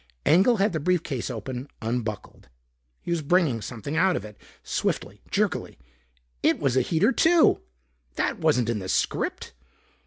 Engel 0.25 0.57
had 0.57 0.73
the 0.73 0.79
briefcase 0.79 1.29
open, 1.29 1.67
unbuckled. 1.79 2.49
He 3.03 3.11
was 3.11 3.21
bringing 3.21 3.61
something 3.61 3.95
out 3.95 4.15
of 4.15 4.25
it 4.25 4.35
swiftly, 4.63 5.21
jerkily. 5.29 5.77
It 6.41 6.57
was 6.57 6.75
a 6.75 6.81
heater 6.81 7.11
too. 7.11 7.61
That 8.15 8.39
wasn't 8.39 8.67
in 8.69 8.79
the 8.79 8.89
script. 8.89 9.53